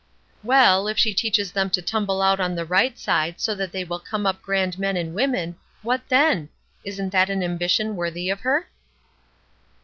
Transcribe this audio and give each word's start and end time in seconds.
"Well, 0.41 0.87
if 0.87 0.97
she 0.97 1.13
teaches 1.13 1.51
them 1.51 1.69
to 1.69 1.79
tumble 1.79 2.23
out 2.23 2.39
on 2.39 2.55
the 2.55 2.65
right 2.65 2.97
side 2.97 3.39
so 3.39 3.53
that 3.53 3.71
they 3.71 3.83
will 3.83 3.99
come 3.99 4.25
up 4.25 4.41
grand 4.41 4.79
men 4.79 4.97
and 4.97 5.13
women, 5.13 5.57
what 5.83 6.01
then? 6.09 6.49
Isn't 6.83 7.11
that 7.11 7.29
an 7.29 7.43
ambition 7.43 7.95
worthy 7.95 8.31
of 8.31 8.39
her?" 8.39 8.67